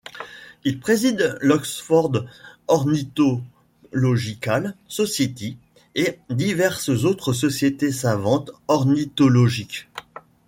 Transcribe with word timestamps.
Il 0.63 0.79
préside 0.79 1.37
l’Oxford 1.41 2.25
Ornithological 2.67 4.75
Society 4.87 5.59
et 5.93 6.17
diverses 6.31 6.89
autres 6.89 7.33
sociétés 7.33 7.91
savantes 7.91 8.49
ornithologiques. 8.67 9.89